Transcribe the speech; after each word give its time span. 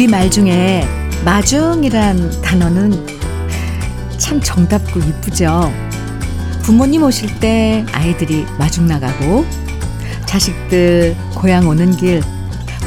우리 0.00 0.06
말 0.06 0.30
중에 0.30 0.88
마중이란 1.26 2.40
단어는 2.40 3.06
참 4.16 4.40
정답고 4.40 4.98
이쁘죠. 4.98 5.70
부모님 6.62 7.02
오실 7.02 7.38
때 7.38 7.84
아이들이 7.92 8.46
마중 8.58 8.86
나가고 8.86 9.44
자식들 10.24 11.14
고향 11.34 11.68
오는 11.68 11.94
길 11.94 12.22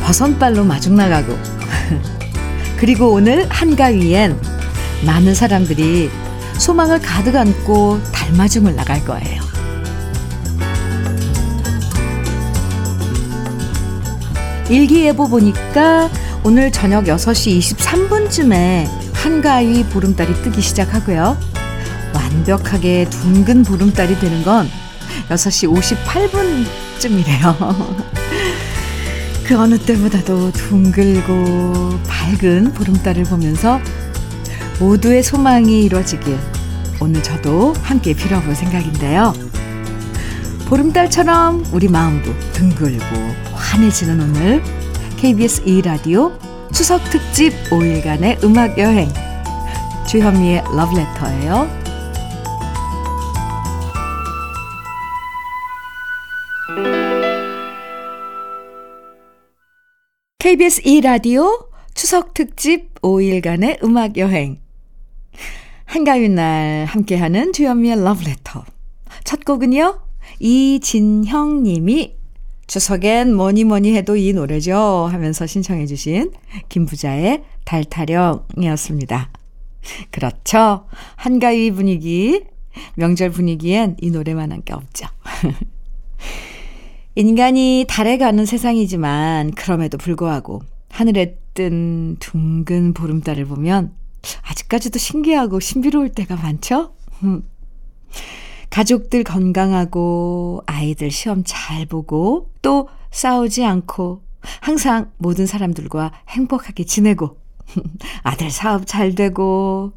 버선발로 0.01 0.63
마중 0.63 0.95
나가고 0.95 1.37
그리고 2.77 3.13
오늘 3.13 3.45
한가위엔 3.47 4.35
많은 5.05 5.35
사람들이 5.35 6.09
소망을 6.57 6.99
가득 6.99 7.35
안고 7.35 8.01
달마중을 8.11 8.75
나갈 8.75 9.05
거예요. 9.05 9.43
일기예보 14.67 15.29
보니까 15.29 16.09
오늘 16.45 16.73
저녁 16.73 17.05
6시 17.05 17.57
23분쯤에 17.77 18.85
한가위 19.13 19.85
보름달이 19.85 20.41
뜨기 20.41 20.61
시작하고요. 20.61 21.37
완벽하게 22.13 23.07
둥근 23.09 23.63
보름달이 23.63 24.19
되는 24.19 24.43
건 24.43 24.69
6시 25.29 25.73
58분쯤이래요. 26.99 27.95
그 29.47 29.57
어느 29.57 29.77
때보다도 29.77 30.51
둥글고 30.51 32.01
밝은 32.07 32.73
보름달을 32.73 33.23
보면서 33.23 33.79
모두의 34.79 35.23
소망이 35.23 35.83
이루어지길 35.83 36.37
오늘 36.99 37.23
저도 37.23 37.73
함께 37.83 38.13
빌어볼 38.13 38.53
생각인데요. 38.53 39.33
보름달처럼 40.67 41.67
우리 41.71 41.87
마음도 41.87 42.33
둥글고 42.51 43.05
환해지는 43.53 44.19
오늘 44.19 44.82
KBS 45.23 45.63
2라디오 45.63 46.37
추석 46.73 47.01
특집 47.09 47.53
5일간의 47.69 48.43
음악 48.43 48.77
여행. 48.77 49.07
주현미의 50.05 50.63
러브레터예요. 50.75 51.69
KBS 60.39 60.81
2라디오 60.81 61.69
추석 61.93 62.33
특집 62.33 62.93
5일간의 62.95 63.81
음악 63.81 64.17
여행. 64.17 64.59
한가윈 65.85 66.35
날 66.35 66.83
함께하는 66.83 67.53
주현미의 67.53 68.03
러브레터 68.03 68.65
첫 69.23 69.45
곡은요 69.45 70.01
이진형 70.41 71.63
님이 71.63 72.22
추석엔 72.67 73.33
뭐니 73.35 73.63
뭐니 73.65 73.93
해도 73.95 74.15
이 74.15 74.33
노래죠 74.33 75.07
하면서 75.11 75.45
신청해 75.45 75.85
주신 75.85 76.31
김부자의 76.69 77.43
달타령이었습니다. 77.65 79.29
그렇죠. 80.11 80.85
한가위 81.15 81.71
분위기, 81.71 82.43
명절 82.95 83.31
분위기엔 83.31 83.97
이 84.01 84.09
노래만 84.11 84.51
한 84.51 84.61
게 84.63 84.73
없죠. 84.73 85.07
인간이 87.15 87.85
달에 87.87 88.17
가는 88.17 88.45
세상이지만 88.45 89.51
그럼에도 89.51 89.97
불구하고 89.97 90.61
하늘에 90.89 91.37
뜬 91.53 92.15
둥근 92.19 92.93
보름달을 92.93 93.45
보면 93.45 93.93
아직까지도 94.43 94.97
신기하고 94.97 95.59
신비로울 95.59 96.09
때가 96.09 96.35
많죠? 96.37 96.95
가족들 98.73 99.23
건강하고 99.23 100.63
아이들 100.65 101.11
시험 101.11 101.43
잘 101.45 101.85
보고 101.85 102.49
또 102.63 102.89
싸우지 103.11 103.63
않고 103.63 104.23
항상 104.61 105.11
모든 105.17 105.45
사람들과 105.45 106.11
행복하게 106.29 106.83
지내고 106.83 107.37
아들 108.23 108.49
사업 108.49 108.87
잘 108.87 109.13
되고 109.13 109.93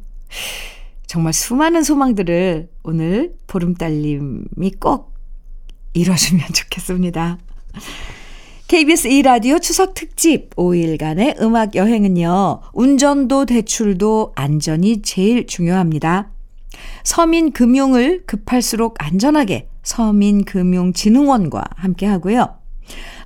정말 1.07 1.33
수많은 1.33 1.81
소망들을 1.81 2.69
오늘 2.83 3.33
보름달님이 3.47 4.71
꼭 4.79 5.11
이뤄주면 5.95 6.45
좋겠습니다. 6.53 7.39
KBS 8.67 9.09
2라디오 9.09 9.59
추석 9.59 9.95
특집 9.95 10.55
5일간의 10.55 11.41
음악 11.41 11.73
여행은요, 11.73 12.61
운전도 12.73 13.47
대출도 13.47 14.33
안전이 14.35 15.01
제일 15.01 15.47
중요합니다. 15.47 16.29
서민금융을 17.03 18.23
급할수록 18.25 18.95
안전하게 18.99 19.69
서민금융진흥원과 19.83 21.63
함께 21.75 22.05
하고요. 22.05 22.57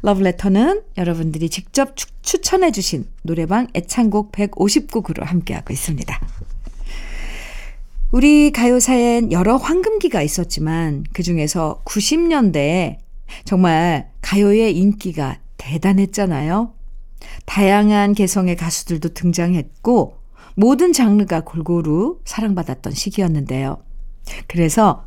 러브레터는 0.01 0.81
여러분들이 0.97 1.50
직접 1.50 1.95
추천해 2.22 2.72
주신 2.72 3.07
노래방 3.23 3.67
애창곡 3.75 4.31
150곡으로 4.31 5.23
함께하고 5.23 5.73
있습니다. 5.73 6.19
우리 8.12 8.51
가요사엔 8.51 9.31
여러 9.31 9.56
황금기가 9.56 10.22
있었지만 10.22 11.06
그중에서 11.13 11.81
90년대에 11.85 12.97
정말 13.45 14.12
가요의 14.22 14.75
인기가 14.78 15.39
대단했잖아요. 15.57 16.73
다양한 17.45 18.13
개성의 18.13 18.57
가수들도 18.57 19.13
등장했고 19.13 20.21
모든 20.56 20.94
장르가 20.94 21.41
골고루 21.41 22.19
사랑받았던 22.25 22.94
시기였는데요. 22.94 23.84
그래서 24.47 25.06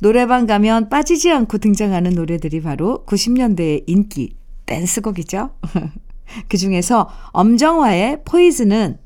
노래방 0.00 0.46
가면 0.46 0.88
빠지지 0.88 1.30
않고 1.30 1.58
등장하는 1.58 2.12
노래들이 2.12 2.60
바로 2.62 3.04
90년대의 3.06 3.84
인기 3.86 4.36
댄스곡이죠. 4.66 5.50
그 6.48 6.56
중에서 6.56 7.08
엄정화의 7.32 8.22
포이즈는 8.24 8.98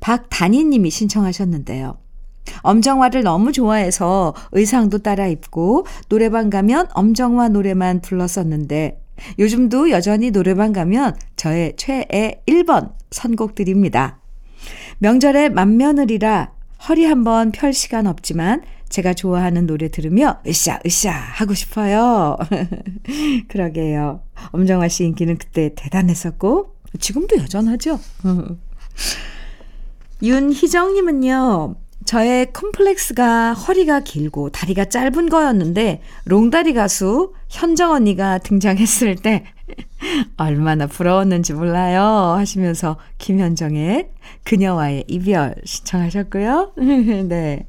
박단희 0.00 0.64
님이 0.64 0.90
신청하셨는데요. 0.90 1.98
엄정화를 2.62 3.22
너무 3.22 3.52
좋아해서 3.52 4.34
의상도 4.52 4.98
따라 4.98 5.26
입고 5.26 5.86
노래방 6.08 6.50
가면 6.50 6.88
엄정화 6.94 7.48
노래만 7.48 8.00
불렀었는데 8.00 9.00
요즘도 9.38 9.90
여전히 9.90 10.30
노래방 10.30 10.72
가면 10.72 11.16
저의 11.36 11.74
최애 11.76 12.42
1번 12.46 12.94
선곡들입니다. 13.10 14.20
명절에 14.98 15.50
맏며느리라 15.50 16.52
허리 16.88 17.04
한번 17.04 17.52
펼 17.52 17.72
시간 17.72 18.06
없지만 18.06 18.62
제가 18.88 19.14
좋아하는 19.14 19.66
노래 19.66 19.88
들으며 19.88 20.40
으쌰 20.46 20.80
으쌰 20.84 21.10
하고 21.10 21.54
싶어요. 21.54 22.36
그러게요. 23.48 24.22
엄정화 24.50 24.88
씨 24.88 25.04
인기는 25.04 25.38
그때 25.38 25.72
대단했었고 25.76 26.74
지금도 26.98 27.36
여전하죠. 27.38 28.00
윤희정님은요. 30.22 31.76
저의 32.10 32.52
컴플렉스가 32.52 33.52
허리가 33.52 34.00
길고 34.00 34.50
다리가 34.50 34.86
짧은 34.86 35.28
거였는데 35.28 36.02
롱다리 36.24 36.74
가수 36.74 37.34
현정 37.48 37.92
언니가 37.92 38.38
등장했을 38.38 39.14
때 39.14 39.44
얼마나 40.36 40.88
부러웠는지 40.88 41.52
몰라요 41.52 42.02
하시면서 42.36 42.98
김현정의 43.18 44.10
그녀와의 44.42 45.04
이별 45.06 45.54
신청하셨고요. 45.64 46.72
네. 47.28 47.68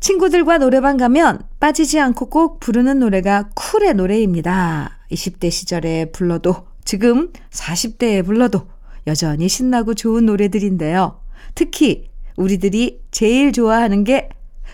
친구들과 0.00 0.58
노래방 0.58 0.96
가면 0.96 1.42
빠지지 1.60 2.00
않고 2.00 2.28
꼭 2.28 2.58
부르는 2.58 2.98
노래가 2.98 3.50
쿨의 3.54 3.94
노래입니다. 3.94 4.98
20대 5.12 5.52
시절에 5.52 6.06
불러도 6.06 6.66
지금 6.84 7.32
40대에 7.52 8.26
불러도 8.26 8.66
여전히 9.06 9.48
신나고 9.48 9.94
좋은 9.94 10.26
노래들인데요. 10.26 11.20
특히 11.54 12.08
우리들이 12.36 13.00
제일 13.10 13.52
좋아하는 13.52 14.04
게 14.04 14.28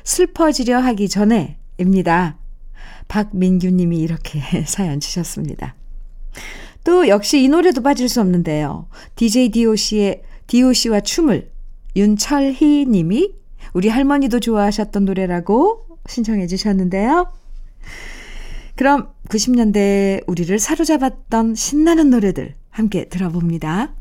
슬퍼지려 0.05 0.79
하기 0.79 1.09
전에입니다. 1.09 2.38
박민규 3.09 3.70
님이 3.70 3.99
이렇게 3.99 4.41
사연 4.67 5.00
주셨습니다. 5.00 5.75
또 6.85 7.09
역시 7.09 7.43
이 7.43 7.49
노래도 7.49 7.82
빠질 7.82 8.09
수 8.09 8.20
없는데요. 8.20 8.88
DJ 9.17 9.50
DOC의 9.50 10.23
DOC와 10.47 11.00
춤을 11.00 11.50
윤철희 11.94 12.87
님이 12.88 13.35
우리 13.73 13.88
할머니도 13.88 14.41
좋아하셨던 14.41 15.05
노래라고 15.05 15.87
신청해 16.08 16.47
주셨는데요. 16.47 17.31
그럼 18.75 19.08
90년대 19.29 20.25
우리를 20.26 20.58
사로잡았던 20.58 21.55
신나는 21.55 22.11
노래들 22.11 22.55
함께 22.70 23.08
들어봅니다. 23.08 23.94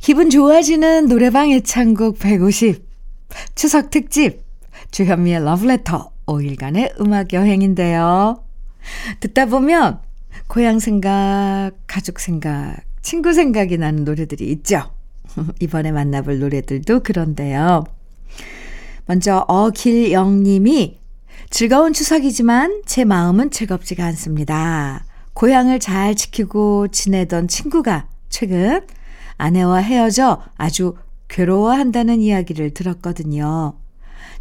기분 0.00 0.30
좋아지는 0.30 1.08
노래방 1.08 1.50
애창곡 1.50 2.18
150 2.18 2.88
추석 3.54 3.90
특집 3.90 4.42
주현미의 4.90 5.44
러브레터 5.44 6.10
5일간의 6.26 7.00
음악 7.00 7.32
여행인데요. 7.32 8.42
듣다 9.20 9.46
보면 9.46 10.00
고향 10.46 10.78
생각, 10.78 11.72
가족 11.86 12.18
생각, 12.20 12.76
친구 13.02 13.32
생각이 13.32 13.78
나는 13.78 14.04
노래들이 14.04 14.50
있죠. 14.52 14.90
이번에 15.60 15.92
만나볼 15.92 16.38
노래들도 16.38 17.00
그런데요. 17.00 17.84
먼저 19.06 19.44
어길영 19.48 20.42
님이 20.42 21.00
즐거운 21.50 21.92
추석이지만 21.92 22.82
제 22.86 23.04
마음은 23.04 23.50
즐겁지가 23.50 24.04
않습니다. 24.06 25.04
고향을 25.34 25.80
잘 25.80 26.14
지키고 26.14 26.88
지내던 26.88 27.48
친구가 27.48 28.06
최근 28.28 28.82
아내와 29.40 29.78
헤어져 29.78 30.42
아주 30.56 30.96
괴로워한다는 31.28 32.20
이야기를 32.20 32.74
들었거든요. 32.74 33.74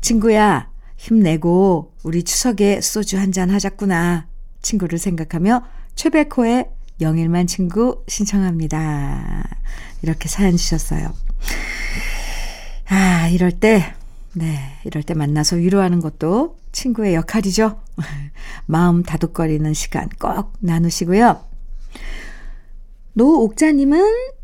친구야, 0.01 0.69
힘내고 0.98 1.94
우리 2.04 2.24
추석에 2.24 2.81
소주 2.81 3.18
한잔 3.18 3.50
하자꾸나. 3.50 4.28
친구를 4.62 5.00
생각하며 5.00 5.63
최백호의 5.96 6.69
영일만 7.00 7.48
친구 7.48 8.04
신청합니다. 8.10 9.48
이렇게 10.01 10.28
사연 10.28 10.57
주셨어요. 10.57 11.13
아, 12.90 13.30
이럴 13.30 13.51
때, 13.51 13.94
네, 14.34 14.60
이럴 14.84 15.04
때 15.04 15.13
만나서 15.13 15.56
위로하는 15.56 16.01
것도 16.01 16.57
친구의 16.74 17.16
역할이죠. 17.16 17.80
마음 18.66 19.04
다독거리는 19.04 19.74
시간 19.74 20.10
꼭 20.19 20.54
나누시고요. 20.60 21.42
노옥자님은 23.13 24.38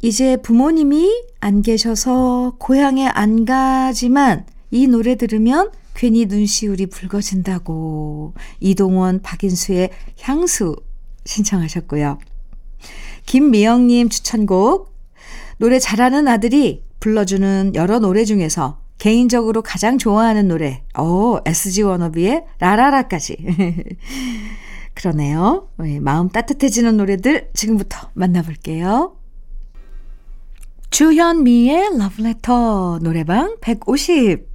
이제 0.00 0.36
부모님이 0.36 1.24
안 1.40 1.62
계셔서 1.62 2.54
고향에 2.58 3.06
안 3.06 3.44
가지만 3.44 4.46
이 4.70 4.86
노래 4.86 5.16
들으면 5.16 5.70
괜히 5.94 6.26
눈시울이 6.26 6.86
붉어진다고 6.86 8.34
이동원 8.60 9.20
박인수의 9.22 9.90
향수 10.20 10.76
신청하셨고요. 11.24 12.18
김미영님 13.26 14.08
추천곡 14.08 14.96
노래 15.58 15.80
잘하는 15.80 16.28
아들이 16.28 16.84
불러주는 17.00 17.72
여러 17.74 17.98
노래 17.98 18.24
중에서 18.24 18.80
개인적으로 18.98 19.62
가장 19.62 19.98
좋아하는 19.98 20.46
노래 20.46 20.82
오 20.96 21.38
SG 21.44 21.82
워너비의 21.82 22.44
라라라까지 22.60 23.36
그러네요. 24.94 25.68
네, 25.78 26.00
마음 26.00 26.28
따뜻해지는 26.28 26.96
노래들 26.96 27.50
지금부터 27.54 28.10
만나볼게요. 28.14 29.17
주현미의 30.90 31.98
러브레터 31.98 32.98
노래방 33.02 33.56
150 33.60 34.48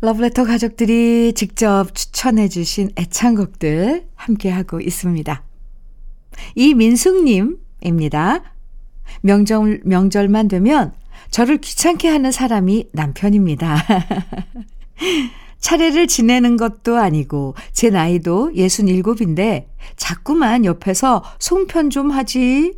러브레터 0.00 0.44
가족들이 0.44 1.32
직접 1.34 1.94
추천해 1.94 2.48
주신 2.48 2.90
애창곡들 2.96 4.06
함께하고 4.14 4.80
있습니다. 4.80 5.42
이민숙님입니다. 6.54 8.42
명절, 9.22 9.80
명절만 9.84 10.48
되면 10.48 10.92
저를 11.30 11.58
귀찮게 11.58 12.08
하는 12.08 12.30
사람이 12.30 12.90
남편입니다. 12.92 13.78
차례를 15.58 16.06
지내는 16.06 16.58
것도 16.58 16.98
아니고 16.98 17.54
제 17.72 17.88
나이도 17.88 18.52
67인데 18.54 19.64
자꾸만 19.96 20.66
옆에서 20.66 21.24
송편 21.38 21.88
좀 21.88 22.10
하지, 22.10 22.74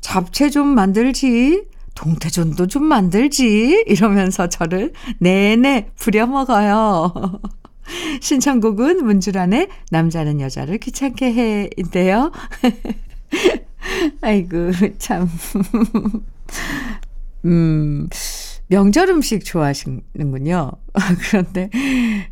잡채 0.00 0.50
좀 0.50 0.68
만들지, 0.68 1.64
동태전도 1.94 2.68
좀 2.68 2.84
만들지 2.84 3.84
이러면서 3.86 4.48
저를 4.48 4.92
내내 5.18 5.90
부려먹어요. 5.96 7.40
신청곡은 8.20 9.04
문주란의 9.04 9.68
남자는 9.90 10.40
여자를 10.40 10.78
귀찮게 10.78 11.32
해인데요. 11.32 12.32
아이고 14.20 14.72
참. 14.98 15.28
음. 17.44 18.08
명절 18.68 19.10
음식 19.10 19.44
좋아하시는군요. 19.44 20.72
그런데 21.20 21.70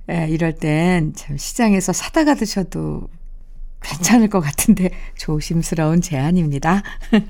에, 0.08 0.28
이럴 0.28 0.56
땐 0.56 1.12
참 1.14 1.36
시장에서 1.36 1.92
사다가 1.92 2.34
드셔도 2.34 3.08
괜찮을 3.84 4.28
것 4.28 4.40
같은데 4.40 4.90
조심스러운 5.16 6.00
제안입니다. 6.00 6.82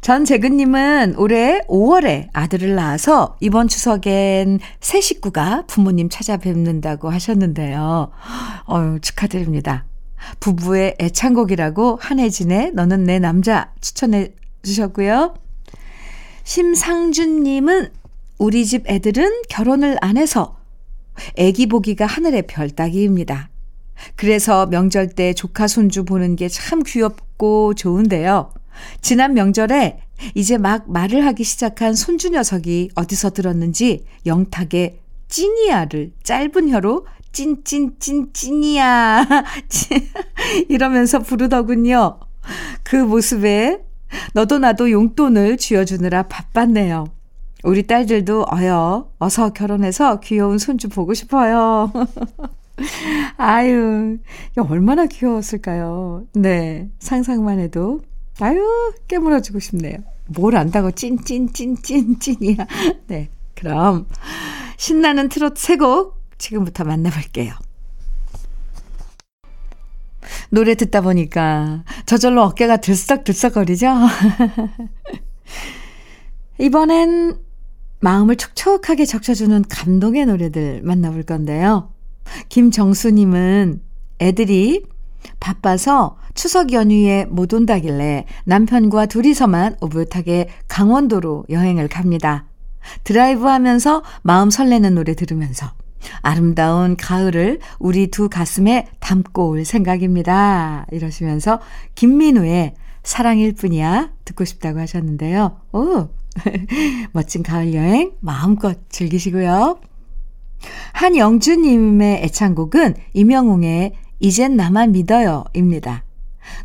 전재근님은 0.00 1.16
올해 1.18 1.60
5월에 1.68 2.28
아들을 2.32 2.74
낳아서 2.74 3.36
이번 3.40 3.68
추석엔 3.68 4.60
새 4.80 5.00
식구가 5.00 5.64
부모님 5.66 6.08
찾아뵙는다고 6.08 7.10
하셨는데요. 7.10 8.10
어유 8.70 9.00
축하드립니다. 9.00 9.84
부부의 10.40 10.96
애창곡이라고 10.98 11.98
한혜진의 12.00 12.72
너는 12.72 13.04
내 13.04 13.18
남자 13.18 13.72
추천해 13.80 14.32
주셨고요. 14.62 15.34
심상준님은 16.44 17.90
우리 18.38 18.64
집 18.64 18.88
애들은 18.88 19.42
결혼을 19.50 19.98
안 20.00 20.16
해서 20.16 20.58
애기 21.36 21.66
보기가 21.66 22.06
하늘의 22.06 22.46
별 22.46 22.70
따기입니다. 22.70 23.49
그래서 24.16 24.66
명절 24.66 25.10
때 25.10 25.32
조카 25.34 25.66
손주 25.66 26.04
보는 26.04 26.36
게 26.36 26.48
참 26.48 26.82
귀엽고 26.82 27.74
좋은데요. 27.74 28.52
지난 29.00 29.34
명절에 29.34 30.00
이제 30.34 30.58
막 30.58 30.90
말을 30.90 31.24
하기 31.26 31.44
시작한 31.44 31.94
손주 31.94 32.30
녀석이 32.30 32.90
어디서 32.94 33.30
들었는지 33.30 34.04
영탁의 34.26 34.98
찐이야를 35.28 36.12
짧은 36.22 36.68
혀로 36.70 37.06
찐찐찐 37.32 38.30
찐이야 38.32 39.26
이러면서 40.68 41.20
부르더군요. 41.20 42.18
그 42.82 42.96
모습에 42.96 43.80
너도 44.34 44.58
나도 44.58 44.90
용돈을 44.90 45.56
쥐어주느라 45.56 46.24
바빴네요. 46.24 47.06
우리 47.62 47.86
딸들도 47.86 48.46
어여 48.52 49.10
어서 49.18 49.52
결혼해서 49.52 50.20
귀여운 50.20 50.58
손주 50.58 50.88
보고 50.88 51.14
싶어요. 51.14 51.92
아유, 53.36 54.18
얼마나 54.56 55.06
귀여웠을까요? 55.06 56.24
네, 56.34 56.88
상상만 56.98 57.58
해도 57.58 58.00
아유, 58.40 58.92
깨물어주고 59.08 59.58
싶네요. 59.58 59.98
뭘 60.28 60.56
안다고 60.56 60.92
찐찐찐찐찐이야. 60.92 62.66
네, 63.08 63.30
그럼 63.54 64.06
신나는 64.76 65.28
트롯 65.28 65.58
세곡 65.58 66.20
지금부터 66.38 66.84
만나볼게요. 66.84 67.52
노래 70.50 70.74
듣다 70.74 71.00
보니까 71.00 71.84
저절로 72.06 72.42
어깨가 72.42 72.78
들썩들썩거리죠? 72.78 73.88
이번엔 76.58 77.38
마음을 78.00 78.36
촉촉하게 78.36 79.04
적셔주는 79.04 79.64
감동의 79.68 80.26
노래들 80.26 80.82
만나볼 80.82 81.24
건데요. 81.24 81.89
김정수님은 82.48 83.80
애들이 84.20 84.84
바빠서 85.38 86.16
추석 86.34 86.72
연휴에 86.72 87.26
못 87.26 87.52
온다길래 87.52 88.26
남편과 88.44 89.06
둘이서만 89.06 89.76
오붓하게 89.80 90.48
강원도로 90.68 91.44
여행을 91.50 91.88
갑니다. 91.88 92.46
드라이브 93.04 93.44
하면서 93.44 94.02
마음 94.22 94.50
설레는 94.50 94.94
노래 94.94 95.14
들으면서 95.14 95.72
아름다운 96.22 96.96
가을을 96.96 97.60
우리 97.78 98.06
두 98.06 98.28
가슴에 98.28 98.88
담고 99.00 99.50
올 99.50 99.64
생각입니다. 99.64 100.86
이러시면서 100.90 101.60
김민우의 101.94 102.74
사랑일 103.02 103.54
뿐이야 103.54 104.10
듣고 104.24 104.44
싶다고 104.44 104.78
하셨는데요. 104.78 105.60
오, 105.72 106.08
멋진 107.12 107.42
가을 107.42 107.74
여행 107.74 108.12
마음껏 108.20 108.78
즐기시고요. 108.88 109.89
한영주님의 110.92 112.22
애창곡은 112.24 112.94
임영웅의 113.14 113.92
이젠 114.20 114.56
나만 114.56 114.92
믿어요 114.92 115.44
입니다. 115.54 116.04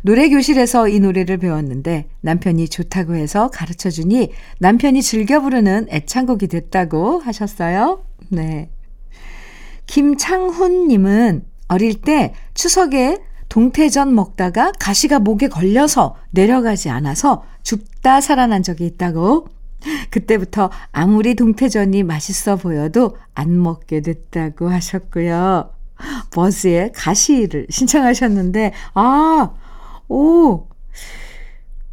노래 0.02 0.28
교실에서 0.28 0.88
이 0.88 1.00
노래를 1.00 1.38
배웠는데 1.38 2.06
남편이 2.20 2.68
좋다고 2.68 3.14
해서 3.14 3.48
가르쳐 3.48 3.90
주니 3.90 4.32
남편이 4.58 5.02
즐겨 5.02 5.40
부르는 5.40 5.86
애창곡이 5.90 6.48
됐다고 6.48 7.20
하셨어요. 7.20 8.04
네. 8.30 8.70
김창훈님은 9.86 11.44
어릴 11.68 12.00
때 12.00 12.34
추석에 12.54 13.18
동태전 13.48 14.14
먹다가 14.14 14.72
가시가 14.78 15.20
목에 15.20 15.48
걸려서 15.48 16.16
내려가지 16.30 16.90
않아서 16.90 17.44
죽다 17.62 18.20
살아난 18.20 18.62
적이 18.62 18.86
있다고. 18.86 19.48
그때부터 20.10 20.70
아무리 20.92 21.34
동태전이 21.34 22.02
맛있어 22.02 22.56
보여도 22.56 23.16
안 23.34 23.60
먹게 23.62 24.00
됐다고 24.00 24.68
하셨고요. 24.68 25.70
버스에 26.30 26.90
가시를 26.94 27.66
신청하셨는데, 27.70 28.72
아, 28.94 29.54
오, 30.08 30.66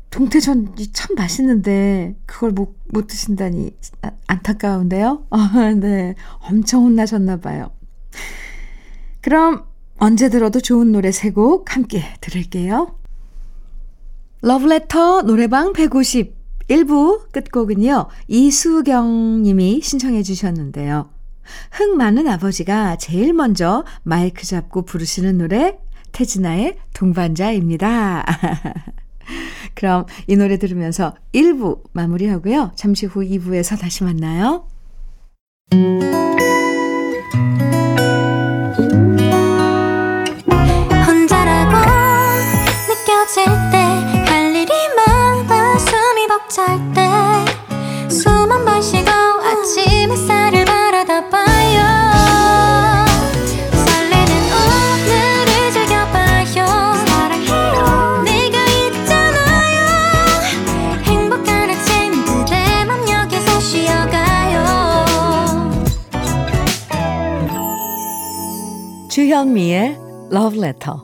동태전이 0.09 0.91
참 0.91 1.15
맛있는데, 1.15 2.15
그걸 2.25 2.51
못, 2.51 2.75
못 2.89 3.07
드신다니, 3.07 3.71
아, 4.01 4.11
안타까운데요? 4.27 5.25
아, 5.29 5.73
네. 5.79 6.15
엄청 6.39 6.83
혼나셨나봐요. 6.83 7.71
그럼 9.21 9.65
언제 9.97 10.29
들어도 10.29 10.59
좋은 10.59 10.91
노래 10.91 11.11
세 11.11 11.31
곡 11.31 11.75
함께 11.75 12.03
들을게요. 12.19 12.95
러브레터 14.41 15.21
노래방 15.21 15.71
150 15.71 16.42
1부 16.73 17.31
끝곡은요. 17.31 18.07
이수경 18.27 19.43
님이 19.43 19.81
신청해 19.81 20.23
주셨는데요. 20.23 21.09
흥 21.71 21.97
많은 21.97 22.27
아버지가 22.27 22.97
제일 22.97 23.33
먼저 23.33 23.83
마이크 24.01 24.45
잡고 24.45 24.83
부르시는 24.83 25.37
노래 25.37 25.77
태진아의 26.13 26.77
동반자입니다. 26.93 28.25
그럼 29.75 30.05
이 30.27 30.35
노래 30.35 30.57
들으면서 30.57 31.15
1부 31.33 31.83
마무리하고요. 31.91 32.71
잠시 32.75 33.05
후 33.05 33.21
2부에서 33.21 33.79
다시 33.79 34.03
만나요. 34.03 34.67
주현미의 69.33 69.97
Love 70.31 70.59
Letter. 70.59 70.99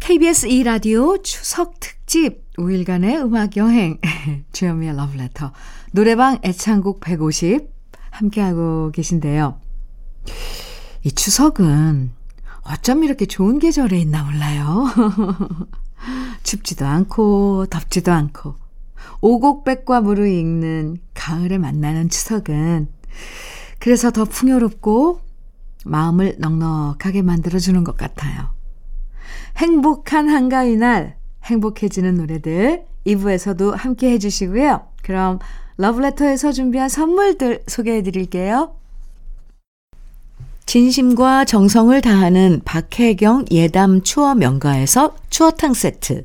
KBS 0.00 0.48
2라디오 0.48 1.22
추석 1.22 1.78
특집 1.78 2.42
5일간의 2.56 3.22
음악 3.22 3.56
여행 3.56 4.00
주현미의 4.50 4.94
Love 4.94 5.14
Letter 5.14 5.52
노래방 5.92 6.40
애창곡 6.42 6.98
150 6.98 7.70
함께하고 8.10 8.90
계신데요. 8.90 9.60
이 11.04 11.12
추석은 11.12 12.10
어쩜 12.62 13.04
이렇게 13.04 13.26
좋은 13.26 13.60
계절에 13.60 13.96
있나 14.00 14.24
몰라요. 14.24 14.86
춥지도 16.42 16.86
않고 16.86 17.66
덥지도 17.70 18.12
않고 18.12 18.54
오곡백과 19.20 20.00
무르익는 20.00 20.98
가을에 21.14 21.58
만나는 21.58 22.08
추석은 22.08 22.88
그래서 23.78 24.10
더 24.10 24.24
풍요롭고 24.24 25.20
마음을 25.84 26.36
넉넉하게 26.38 27.22
만들어주는 27.22 27.84
것 27.84 27.96
같아요. 27.96 28.50
행복한 29.56 30.28
한가위 30.28 30.76
날 30.76 31.16
행복해지는 31.44 32.16
노래들 32.16 32.84
2부에서도 33.06 33.72
함께 33.72 34.10
해주시고요. 34.12 34.88
그럼 35.02 35.38
러브레터에서 35.76 36.52
준비한 36.52 36.88
선물들 36.88 37.62
소개해 37.66 38.02
드릴게요. 38.02 38.74
진심과 40.66 41.44
정성을 41.44 41.98
다하는 42.00 42.60
박혜경 42.64 43.46
예담 43.52 44.02
추어 44.02 44.34
명가에서 44.34 45.14
추어탕 45.30 45.74
세트. 45.74 46.24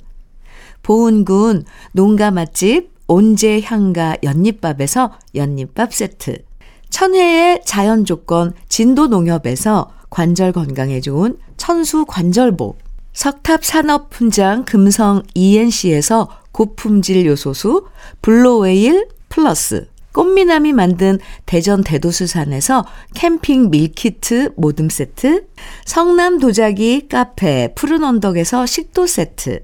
보은군 0.81 1.63
농가 1.91 2.31
맛집 2.31 2.89
온재 3.07 3.61
향가 3.63 4.17
연잎밥에서 4.23 5.13
연잎밥 5.35 5.93
세트. 5.93 6.43
천혜의 6.89 7.61
자연 7.65 8.03
조건 8.03 8.53
진도 8.67 9.05
농협에서 9.05 9.91
관절 10.09 10.53
건강에 10.53 11.01
좋은 11.01 11.37
천수 11.57 12.05
관절보. 12.07 12.75
석탑 13.13 13.63
산업 13.63 14.09
훈장 14.11 14.65
금성 14.65 15.21
ENC에서 15.35 16.27
고품질 16.51 17.27
요소수 17.27 17.85
블로웨일 18.23 19.07
플러스. 19.29 19.87
꽃미남이 20.13 20.73
만든 20.73 21.19
대전 21.45 21.83
대도수산에서 21.83 22.85
캠핑 23.13 23.69
밀키트 23.69 24.53
모듬 24.57 24.89
세트, 24.89 25.47
성남 25.85 26.39
도자기 26.39 27.07
카페 27.07 27.73
푸른 27.75 28.03
언덕에서 28.03 28.65
식도 28.65 29.07
세트, 29.07 29.61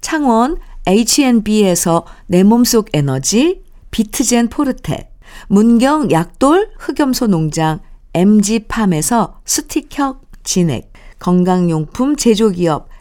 창원 0.00 0.58
H&B에서 0.86 2.04
내 2.26 2.42
몸속 2.42 2.90
에너지 2.92 3.62
비트젠 3.90 4.48
포르테, 4.48 5.10
문경 5.48 6.10
약돌 6.10 6.70
흑염소 6.78 7.28
농장 7.28 7.80
MG팜에서 8.14 9.40
스틱형 9.44 10.20
진액, 10.44 10.92
건강용품 11.18 12.16
제조기업 12.16 12.88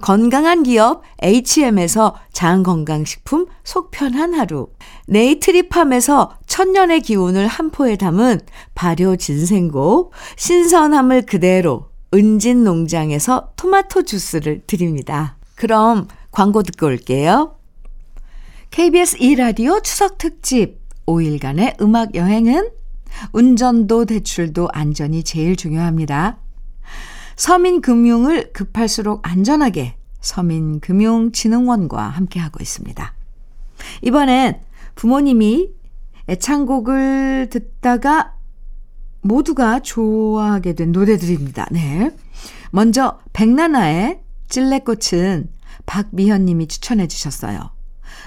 건강한 0.00 0.62
기업 0.62 1.02
HM에서 1.22 2.16
장건강식품 2.32 3.46
속편한 3.64 4.34
하루. 4.34 4.68
네이트리팜에서 5.08 6.38
천년의 6.46 7.00
기운을 7.00 7.46
한 7.46 7.70
포에 7.70 7.96
담은 7.96 8.40
발효 8.74 9.16
진생고. 9.16 10.12
신선함을 10.36 11.22
그대로 11.22 11.88
은진 12.12 12.64
농장에서 12.64 13.52
토마토 13.56 14.02
주스를 14.02 14.62
드립니다. 14.66 15.36
그럼 15.54 16.08
광고 16.30 16.62
듣고 16.62 16.86
올게요. 16.86 17.56
KBS 18.70 19.18
2라디오 19.18 19.82
추석 19.82 20.18
특집 20.18 20.80
5일간의 21.06 21.80
음악 21.80 22.14
여행은 22.14 22.70
운전도 23.32 24.04
대출도 24.04 24.68
안전이 24.72 25.22
제일 25.22 25.56
중요합니다. 25.56 26.38
서민금융을 27.36 28.52
급할수록 28.52 29.20
안전하게 29.28 29.96
서민금융진흥원과 30.20 32.02
함께하고 32.02 32.58
있습니다. 32.60 33.14
이번엔 34.02 34.60
부모님이 34.94 35.70
애창곡을 36.28 37.48
듣다가 37.50 38.34
모두가 39.20 39.80
좋아하게 39.80 40.74
된 40.74 40.92
노래들입니다. 40.92 41.68
네. 41.70 42.10
먼저 42.70 43.20
백나나의 43.32 44.20
찔레꽃은 44.48 45.48
박미현 45.84 46.44
님이 46.44 46.66
추천해 46.66 47.06
주셨어요. 47.06 47.70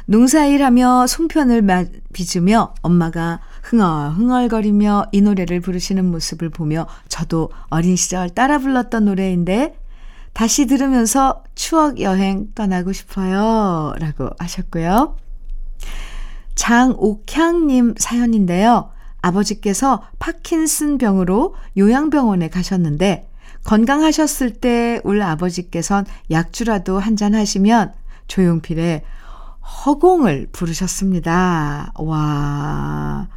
농사일하며 0.05 1.07
송편을 1.07 1.65
빚으며 2.13 2.73
엄마가 2.81 3.39
흥얼 3.69 4.11
흥얼거리며 4.13 5.05
이 5.11 5.21
노래를 5.21 5.59
부르시는 5.59 6.03
모습을 6.05 6.49
보며 6.49 6.87
저도 7.07 7.51
어린 7.69 7.95
시절 7.95 8.29
따라 8.29 8.57
불렀던 8.57 9.05
노래인데 9.05 9.75
다시 10.33 10.65
들으면서 10.65 11.43
추억 11.53 11.99
여행 12.01 12.47
떠나고 12.55 12.93
싶어요. 12.93 13.93
라고 13.99 14.29
하셨고요. 14.39 15.17
장옥향님 16.55 17.95
사연인데요. 17.97 18.89
아버지께서 19.21 20.01
파킨슨 20.17 20.97
병으로 20.97 21.53
요양병원에 21.77 22.49
가셨는데 22.49 23.29
건강하셨을 23.65 24.53
때 24.53 25.01
울 25.03 25.21
아버지께선 25.21 26.05
약주라도 26.31 26.97
한잔 26.97 27.35
하시면 27.35 27.93
조용필의 28.27 29.03
허공을 29.85 30.47
부르셨습니다. 30.51 31.93
와, 31.95 33.27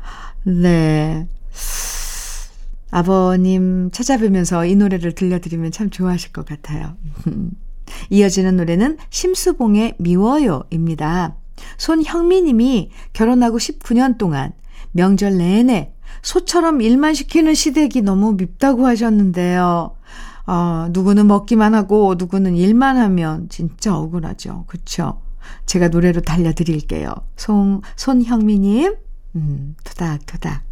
네. 0.45 1.29
아버님 2.91 3.91
찾아뵈면서 3.91 4.67
이 4.67 4.77
노래를 4.77 5.15
들려드리면 5.15 5.71
참 5.71 5.89
좋아하실 5.91 6.33
것 6.33 6.45
같아요. 6.45 6.97
이어지는 8.11 8.57
노래는 8.57 8.99
심수봉의 9.11 9.95
미워요입니다. 9.99 11.37
손형미님이 11.79 12.91
결혼하고 13.13 13.59
19년 13.59 14.19
동안 14.19 14.53
명절 14.93 15.39
내내 15.39 15.95
소처럼 16.23 16.81
일만 16.81 17.15
시키는 17.15 17.55
시댁이 17.55 18.03
너무 18.03 18.35
밉다고 18.35 18.87
하셨는데요. 18.87 19.97
어, 20.47 20.87
누구는 20.91 21.27
먹기만 21.29 21.75
하고 21.75 22.15
누구는 22.19 22.57
일만 22.57 22.99
하면 22.99 23.49
진짜 23.49 23.97
억울하죠. 23.97 24.65
그쵸? 24.67 25.21
제가 25.67 25.89
노래로 25.89 26.21
달려드릴게요. 26.23 27.15
송, 27.37 27.81
손형미님, 27.97 28.97
음, 29.37 29.77
토닥토닥. 29.85 30.63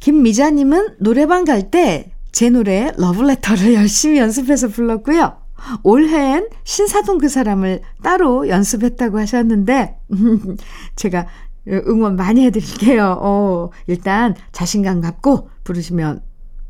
김미자님은 0.00 0.96
노래방 0.98 1.44
갈 1.44 1.70
때 1.70 2.12
제 2.32 2.48
노래 2.48 2.90
러브레터를 2.96 3.74
열심히 3.76 4.18
연습해서 4.18 4.68
불렀고요. 4.68 5.36
올해엔 5.84 6.48
신사동 6.64 7.18
그 7.18 7.28
사람을 7.28 7.82
따로 8.02 8.48
연습했다고 8.48 9.20
하셨는데, 9.20 9.96
제가 10.96 11.26
응원 11.68 12.16
많이 12.16 12.44
해드릴게요. 12.46 13.18
어, 13.20 13.70
일단 13.86 14.34
자신감 14.50 15.00
갖고 15.02 15.50
부르시면 15.62 16.22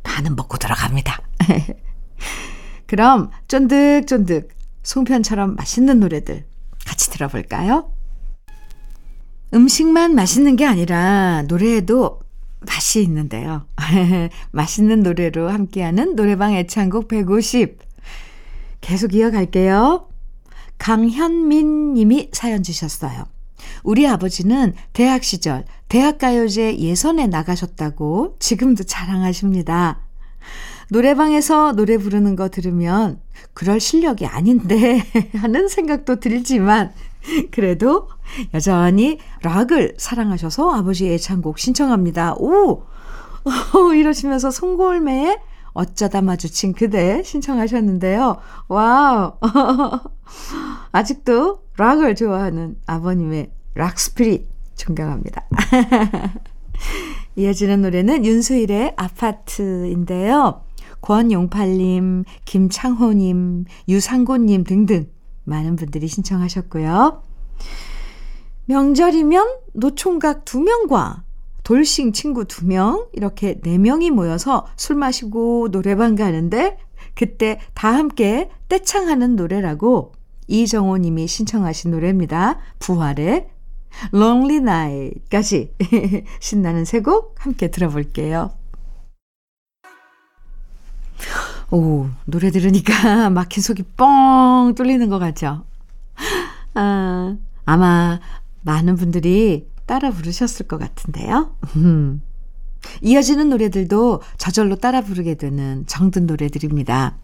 반은 0.02 0.36
먹고 0.36 0.58
들어갑니다. 0.58 1.18
그럼 2.86 3.30
쫀득쫀득 3.48 4.48
송편처럼 4.82 5.54
맛있는 5.56 6.00
노래들 6.00 6.44
같이 6.86 7.10
들어볼까요? 7.10 7.92
음식만 9.54 10.14
맛있는 10.14 10.56
게 10.56 10.64
아니라 10.64 11.42
노래에도 11.42 12.20
맛이 12.66 13.02
있는데요. 13.02 13.66
맛있는 14.50 15.02
노래로 15.02 15.50
함께하는 15.50 16.16
노래방 16.16 16.54
애창곡 16.54 17.08
150. 17.08 17.78
계속 18.80 19.14
이어갈게요. 19.14 20.08
강현민 20.78 21.94
님이 21.94 22.30
사연 22.32 22.62
주셨어요. 22.62 23.24
우리 23.84 24.06
아버지는 24.06 24.74
대학 24.92 25.22
시절 25.22 25.64
대학가요제 25.88 26.78
예선에 26.78 27.26
나가셨다고 27.26 28.36
지금도 28.38 28.84
자랑하십니다. 28.84 30.00
노래방에서 30.90 31.72
노래 31.72 31.96
부르는 31.96 32.36
거 32.36 32.48
들으면 32.48 33.20
그럴 33.54 33.80
실력이 33.80 34.26
아닌데 34.26 35.02
하는 35.36 35.68
생각도 35.68 36.20
들지만 36.20 36.92
그래도 37.50 38.08
여전히 38.54 39.18
락을 39.42 39.94
사랑하셔서 39.98 40.70
아버지의 40.70 41.14
애창곡 41.14 41.58
신청합니다. 41.58 42.34
오! 42.34 42.84
이러시면서 43.94 44.50
송골매의 44.50 45.38
어쩌다 45.72 46.20
마주친 46.20 46.72
그대 46.74 47.22
신청하셨는데요. 47.22 48.38
Wow! 48.68 49.34
아직도 50.92 51.62
락을 51.76 52.14
좋아하는 52.14 52.76
아버님의 52.86 53.50
rock 53.74 53.98
spirit 53.98 54.46
존경합니다. 54.76 55.46
이어지는 57.36 57.82
노래는 57.82 58.24
윤수일의 58.24 58.94
아파트인데요. 58.96 60.62
권용팔님, 61.02 62.24
김창호님, 62.44 63.66
유상고님 63.88 64.64
등등 64.64 65.08
많은 65.44 65.76
분들이 65.76 66.08
신청하셨고요. 66.08 67.22
명절이면 68.66 69.58
노총각 69.74 70.44
2명과 70.44 71.22
돌싱 71.64 72.12
친구 72.12 72.44
2명, 72.44 73.08
이렇게 73.12 73.60
4명이 73.60 74.10
모여서 74.10 74.66
술 74.76 74.96
마시고 74.96 75.70
노래방 75.70 76.14
가는데 76.16 76.78
그때 77.14 77.60
다 77.74 77.92
함께 77.92 78.50
떼창하는 78.68 79.36
노래라고 79.36 80.12
이정호 80.48 80.98
님이 80.98 81.26
신청하신 81.26 81.90
노래입니다. 81.90 82.58
부활의 82.78 83.48
Lonely 84.14 84.56
Night까지 84.56 85.74
신나는 86.40 86.84
세 86.84 87.00
곡 87.00 87.34
함께 87.44 87.70
들어볼게요. 87.70 88.50
오, 91.72 92.06
노래 92.26 92.50
들으니까 92.50 93.30
막힌 93.30 93.62
속이 93.62 93.82
뻥 93.96 94.74
뚫리는 94.76 95.08
것 95.08 95.18
같죠? 95.18 95.64
아, 96.74 97.36
아마 97.64 98.20
많은 98.60 98.96
분들이 98.96 99.66
따라 99.86 100.10
부르셨을 100.10 100.68
것 100.68 100.78
같은데요. 100.78 101.56
음. 101.76 102.20
이어지는 103.00 103.48
노래들도 103.48 104.20
저절로 104.36 104.76
따라 104.76 105.00
부르게 105.00 105.34
되는 105.34 105.84
정든 105.86 106.26
노래들입니다. 106.26 107.16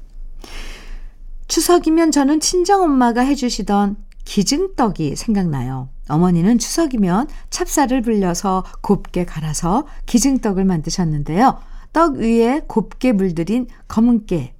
추석이면 1.48 2.10
저는 2.10 2.40
친정엄마가 2.40 3.20
해주시던 3.20 3.96
기증떡이 4.24 5.16
생각나요. 5.16 5.90
어머니는 6.08 6.58
추석이면 6.58 7.28
찹쌀을 7.50 8.00
불려서 8.00 8.64
곱게 8.80 9.26
갈아서 9.26 9.86
기증떡을 10.06 10.64
만드셨는데요. 10.64 11.58
떡 11.92 12.16
위에 12.16 12.62
곱게 12.66 13.12
물들인 13.12 13.66
검은깨, 13.88 14.54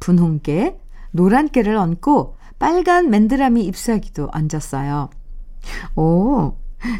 분홍깨, 0.00 0.78
노란깨를 1.12 1.76
얹고 1.76 2.36
빨간 2.58 3.10
맨드라미 3.10 3.64
잎사귀도 3.66 4.30
얹었어요. 4.32 5.10
오, 5.96 6.54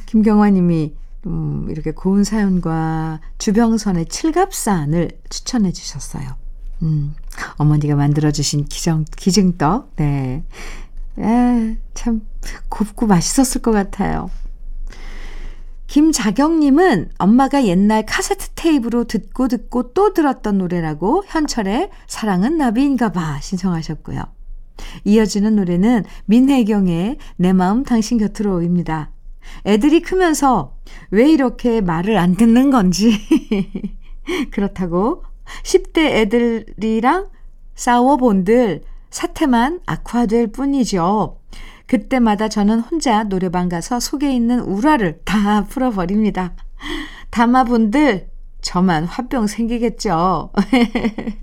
김경화 0.07 0.51
님이 0.51 0.95
음, 1.27 1.67
이렇게 1.71 1.91
고운 1.91 2.25
사연과 2.25 3.21
주병선의 3.39 4.07
칠갑산을 4.07 5.11
추천해 5.29 5.73
주셨어요. 5.73 6.37
음, 6.83 7.15
어머니가 7.57 7.97
만들어주신 7.97 8.67
기정, 8.67 9.05
기증떡, 9.17 9.97
네. 9.97 10.45
에, 11.19 11.79
참, 11.95 12.23
곱고 12.69 13.07
맛있었을 13.07 13.63
것 13.63 13.73
같아요. 13.73 14.31
김자경님은 15.89 17.13
엄마가 17.19 17.65
옛날 17.65 18.05
카세트 18.05 18.51
테이프로 18.51 19.05
듣고 19.05 19.49
듣고 19.49 19.95
또 19.95 20.13
들었던 20.13 20.59
노래라고 20.59 21.25
현철의 21.27 21.91
사랑은 22.07 22.59
나비인가 22.59 23.11
봐 23.11 23.41
신청하셨고요. 23.41 24.23
이어지는 25.05 25.57
노래는 25.57 26.05
민혜경의 26.27 27.17
내 27.37 27.53
마음 27.53 27.85
당신 27.85 28.19
곁으로입니다. 28.19 29.11
애들이 29.65 30.03
크면서 30.03 30.77
왜 31.11 31.31
이렇게 31.31 31.81
말을 31.81 32.19
안 32.19 32.37
듣는 32.37 32.71
건지 32.71 33.13
그렇다고 34.53 35.25
10대 35.65 35.99
애들이랑 35.99 37.31
싸워본들 37.75 38.83
사태만 39.09 39.81
악화될 39.87 40.49
뿐이죠. 40.49 41.38
그때마다 41.89 42.49
저는 42.49 42.81
혼자 42.81 43.25
노래방 43.25 43.69
가서 43.69 43.99
속에 43.99 44.31
있는 44.33 44.61
우라를 44.61 45.21
다 45.25 45.65
풀어버립니다. 45.65 46.53
담아분들, 47.31 48.29
저만 48.61 49.05
화병 49.05 49.47
생기겠죠. 49.47 50.53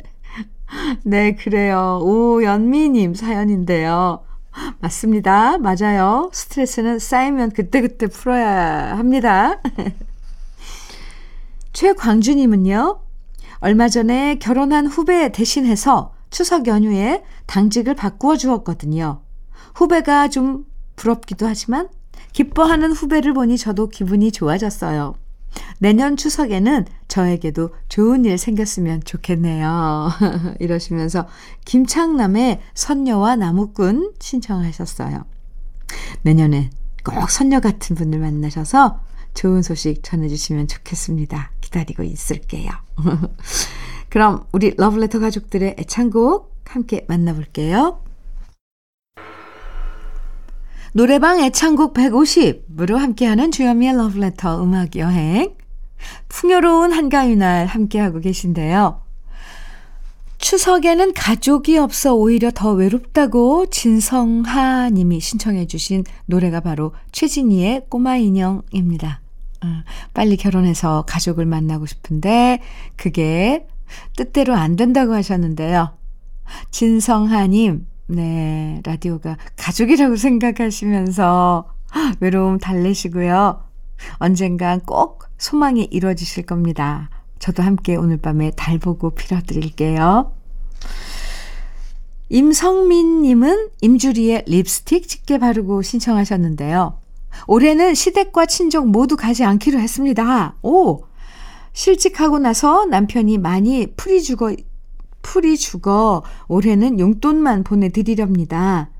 네, 1.03 1.35
그래요. 1.35 1.99
오연미님 2.03 3.15
사연인데요. 3.15 4.23
맞습니다. 4.79 5.57
맞아요. 5.57 6.29
스트레스는 6.31 6.99
쌓이면 6.99 7.51
그때그때 7.51 8.05
풀어야 8.07 8.95
합니다. 8.97 9.59
최광주님은요, 11.73 12.99
얼마 13.59 13.89
전에 13.89 14.35
결혼한 14.35 14.85
후배 14.85 15.31
대신해서 15.31 16.13
추석 16.29 16.67
연휴에 16.67 17.23
당직을 17.47 17.95
바꾸어 17.95 18.37
주었거든요. 18.37 19.24
후배가 19.75 20.29
좀 20.29 20.65
부럽기도 20.95 21.47
하지만 21.47 21.89
기뻐하는 22.33 22.91
후배를 22.91 23.33
보니 23.33 23.57
저도 23.57 23.89
기분이 23.89 24.31
좋아졌어요. 24.31 25.15
내년 25.79 26.17
추석에는 26.17 26.85
저에게도 27.07 27.69
좋은 27.87 28.25
일 28.25 28.37
생겼으면 28.37 29.03
좋겠네요. 29.03 30.09
이러시면서 30.59 31.27
김창남의 31.65 32.61
선녀와 32.73 33.35
나무꾼 33.37 34.13
신청하셨어요. 34.19 35.23
내년에 36.23 36.71
꼭 37.03 37.29
선녀 37.29 37.59
같은 37.59 37.95
분을 37.95 38.19
만나셔서 38.19 38.99
좋은 39.33 39.61
소식 39.61 40.01
전해주시면 40.03 40.67
좋겠습니다. 40.67 41.51
기다리고 41.61 42.03
있을게요. 42.03 42.71
그럼 44.09 44.45
우리 44.51 44.73
러브레터 44.77 45.19
가족들의 45.19 45.75
애창곡 45.79 46.55
함께 46.65 47.05
만나볼게요. 47.07 48.04
노래방 50.97 51.41
애창곡 51.41 51.93
150으로 51.93 52.95
함께하는 52.95 53.51
주현미의 53.51 53.97
러브레터 53.97 54.63
음악 54.63 54.95
여행. 54.95 55.53
풍요로운 56.29 56.93
한가위 56.93 57.35
날 57.35 57.65
함께하고 57.65 58.21
계신데요. 58.21 59.01
추석에는 60.37 61.11
가족이 61.13 61.77
없어 61.77 62.15
오히려 62.15 62.49
더 62.49 62.71
외롭다고 62.71 63.65
진성하 63.65 64.89
님이 64.89 65.19
신청해 65.19 65.67
주신 65.67 66.05
노래가 66.27 66.61
바로 66.61 66.93
최진희의 67.11 67.87
꼬마 67.89 68.15
인형입니다. 68.15 69.19
어, 69.65 69.67
빨리 70.13 70.37
결혼해서 70.37 71.03
가족을 71.05 71.45
만나고 71.45 71.87
싶은데 71.87 72.61
그게 72.95 73.67
뜻대로 74.15 74.55
안 74.55 74.77
된다고 74.77 75.13
하셨는데요. 75.13 75.97
진성하 76.71 77.47
님, 77.47 77.85
네, 78.07 78.81
라디오가 78.85 79.37
가족이라고 79.57 80.15
생각하시면서 80.15 81.69
외로움 82.19 82.59
달래시고요. 82.59 83.63
언젠간 84.17 84.81
꼭 84.81 85.25
소망이 85.37 85.87
이루어지실 85.89 86.45
겁니다. 86.45 87.09
저도 87.39 87.63
함께 87.63 87.95
오늘 87.95 88.17
밤에 88.17 88.51
달 88.55 88.77
보고 88.77 89.11
빌어드릴게요. 89.11 90.31
임성민님은 92.29 93.69
임주리의 93.81 94.45
립스틱 94.47 95.07
짙게 95.07 95.37
바르고 95.37 95.81
신청하셨는데요. 95.81 96.99
올해는 97.47 97.93
시댁과 97.93 98.45
친정 98.45 98.89
모두 98.89 99.15
가지 99.15 99.43
않기로 99.43 99.79
했습니다. 99.79 100.55
오! 100.61 101.03
실직하고 101.73 102.39
나서 102.39 102.85
남편이 102.85 103.37
많이 103.37 103.87
풀이 103.97 104.23
죽어, 104.23 104.55
풀이 105.25 105.57
죽어 105.57 106.21
올해는 106.47 106.99
용돈만 106.99 107.63
보내드리렵니다. 107.63 108.91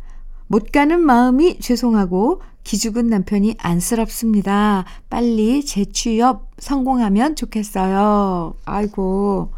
못 0.48 0.72
가는 0.72 1.00
마음이 1.00 1.60
죄송하고 1.60 2.42
기죽은 2.64 3.08
남편이 3.08 3.58
안쓰럽습니다. 3.60 4.86
빨리 5.08 5.64
재취업 5.64 6.50
성공하면 6.58 7.36
좋겠어요. 7.36 8.56
아이고, 8.66 9.52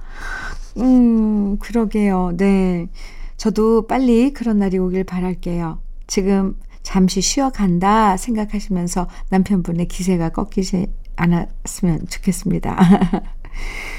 음, 0.78 1.58
그러게요. 1.60 2.34
네. 2.36 2.90
저도 3.38 3.88
빨리 3.88 4.34
그런 4.34 4.60
날이 4.60 4.78
오길 4.78 5.06
바랄게요. 5.06 5.80
지금 6.06 6.58
잠시 6.84 7.22
쉬어간다 7.22 8.18
생각하시면서 8.18 9.08
남편분의 9.30 9.88
기세가 9.88 10.30
꺾이지 10.30 10.88
않았으면 11.16 12.08
좋겠습니다. 12.10 12.78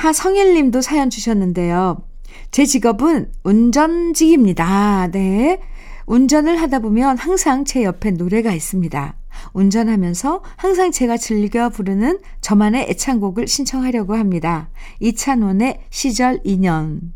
하성일 0.00 0.54
님도 0.54 0.80
사연 0.80 1.10
주셨는데요. 1.10 2.02
제 2.50 2.64
직업은 2.64 3.32
운전직입니다. 3.44 5.08
네. 5.12 5.60
운전을 6.06 6.58
하다 6.58 6.78
보면 6.78 7.18
항상 7.18 7.66
제 7.66 7.84
옆에 7.84 8.10
노래가 8.12 8.54
있습니다. 8.54 9.14
운전하면서 9.52 10.42
항상 10.56 10.90
제가 10.90 11.18
즐겨 11.18 11.68
부르는 11.68 12.18
저만의 12.40 12.86
애창곡을 12.88 13.46
신청하려고 13.46 14.14
합니다. 14.14 14.70
이찬원의 15.00 15.80
시절 15.90 16.40
인연. 16.44 17.12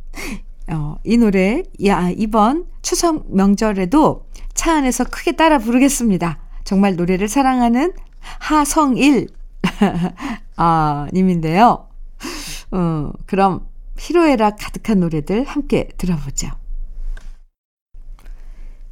어, 0.69 0.97
이 1.05 1.17
노래, 1.17 1.63
야, 1.87 2.11
이번 2.11 2.67
추석 2.83 3.35
명절에도 3.35 4.27
차 4.53 4.77
안에서 4.77 5.05
크게 5.05 5.33
따라 5.33 5.59
부르겠습니다. 5.59 6.39
정말 6.65 6.97
노래를 6.97 7.29
사랑하는 7.29 7.95
하성일, 8.21 9.29
아, 10.57 11.09
님인데요. 11.15 11.89
어, 12.75 13.13
그럼 13.27 13.67
희로애락 13.97 14.57
가득한 14.59 15.01
노래들 15.01 15.45
함께 15.45 15.89
들어보죠. 15.97 16.49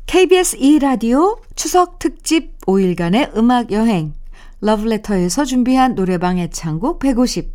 KBS 0.06 0.58
2라디오 0.58 1.40
추석 1.56 1.98
특집 1.98 2.60
5일간의 2.60 3.36
음악 3.36 3.72
여행 3.72 4.14
러브레터에서 4.60 5.44
준비한 5.44 5.96
노래방 5.96 6.38
애창곡 6.38 7.00
150 7.00 7.52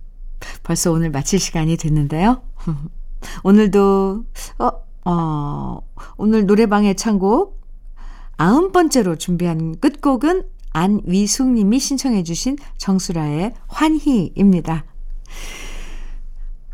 벌써 0.63 0.91
오늘 0.91 1.11
마칠 1.11 1.39
시간이 1.39 1.77
됐는데요. 1.77 2.41
오늘도 3.43 4.25
어, 4.59 4.69
어 5.05 5.79
오늘 6.17 6.45
노래방 6.45 6.85
애창곡 6.85 7.57
아흔 8.35 8.71
번째로 8.73 9.15
준비한 9.15 9.79
끝곡은 9.79 10.43
안위숙 10.73 11.51
님이 11.53 11.79
신청해 11.79 12.23
주신 12.23 12.57
정수라의 12.77 13.53
환희입니다. 13.67 14.83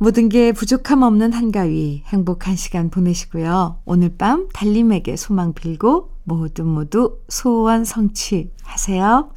모든 0.03 0.27
게 0.27 0.51
부족함 0.51 1.01
없는 1.01 1.31
한가위 1.31 2.03
행복한 2.07 2.57
시간 2.57 2.89
보내시고요. 2.89 3.79
오늘 3.85 4.09
밤 4.17 4.49
달님에게 4.51 5.15
소망 5.15 5.53
빌고 5.53 6.09
모두 6.25 6.65
모두 6.65 7.19
소원 7.29 7.85
성취하세요. 7.85 9.29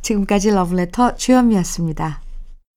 지금까지 0.00 0.50
러브레터 0.52 1.16
주현미였습니다. 1.16 2.23